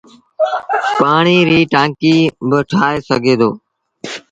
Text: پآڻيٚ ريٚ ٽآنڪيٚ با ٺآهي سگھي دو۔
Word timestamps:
پآڻيٚ 0.99 1.47
ريٚ 1.49 1.69
ٽآنڪيٚ 1.73 2.33
با 2.49 2.59
ٺآهي 2.69 2.97
سگھي 3.09 3.35
دو۔ 3.39 3.49